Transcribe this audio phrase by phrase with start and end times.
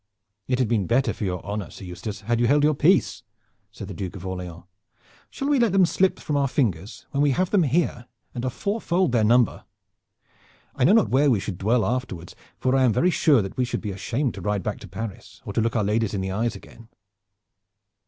[0.47, 3.21] "It had been better for your honor, Sir Eustace, had you held your peace,"
[3.71, 4.63] said the Duke of Orleans.
[5.29, 8.49] "Shall we let them slip from our fingers when we have them here and are
[8.49, 9.63] fourfold their number?
[10.73, 13.63] I know not where we should dwell afterwards, for I am very sure that we
[13.63, 16.31] should be ashamed to ride back to Paris, or to look our ladies in the
[16.31, 16.89] eyes again."